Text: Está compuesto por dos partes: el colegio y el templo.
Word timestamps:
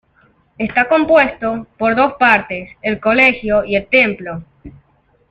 Está 0.57 0.89
compuesto 0.89 1.67
por 1.77 1.95
dos 1.95 2.13
partes: 2.13 2.71
el 2.81 2.99
colegio 2.99 3.63
y 3.63 3.75
el 3.75 3.85
templo. 3.85 4.41